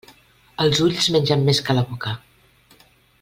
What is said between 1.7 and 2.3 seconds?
la boca.